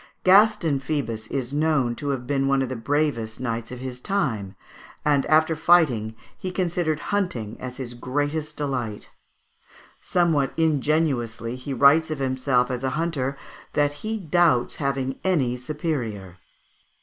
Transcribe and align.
Gaston 0.23 0.79
Phoebus 0.79 1.27
is 1.27 1.53
known 1.53 1.93
to 1.97 2.09
have 2.09 2.25
been 2.25 2.47
one 2.47 2.63
of 2.63 2.69
the 2.69 2.75
bravest 2.75 3.39
knights 3.39 3.71
of 3.71 3.81
his 3.81 4.01
time; 4.01 4.55
and, 5.05 5.27
after 5.27 5.55
fighting, 5.55 6.15
he 6.35 6.49
considered 6.49 6.99
hunting 7.13 7.55
as 7.59 7.77
his 7.77 7.93
greatest 7.93 8.57
delight. 8.57 9.11
Somewhat 10.01 10.53
ingenuously 10.57 11.55
he 11.55 11.71
writes 11.71 12.09
of 12.09 12.17
himself 12.17 12.71
as 12.71 12.83
a 12.83 12.89
hunter, 12.97 13.37
"that 13.73 13.93
he 14.01 14.17
doubts 14.17 14.77
having 14.77 15.19
any 15.23 15.55
superior." 15.55 16.37